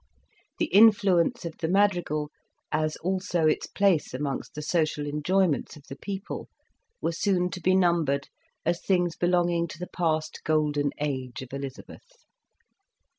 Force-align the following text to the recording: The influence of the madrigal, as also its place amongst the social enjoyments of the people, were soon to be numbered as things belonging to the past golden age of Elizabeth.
The 0.57 0.65
influence 0.73 1.45
of 1.45 1.59
the 1.59 1.67
madrigal, 1.67 2.31
as 2.71 2.95
also 3.03 3.45
its 3.45 3.67
place 3.67 4.15
amongst 4.15 4.55
the 4.55 4.63
social 4.63 5.05
enjoyments 5.05 5.75
of 5.77 5.83
the 5.89 5.95
people, 5.95 6.49
were 7.03 7.11
soon 7.11 7.51
to 7.51 7.61
be 7.61 7.75
numbered 7.75 8.27
as 8.65 8.81
things 8.81 9.15
belonging 9.15 9.67
to 9.67 9.77
the 9.77 9.91
past 9.93 10.41
golden 10.43 10.89
age 10.99 11.43
of 11.43 11.53
Elizabeth. 11.53 12.25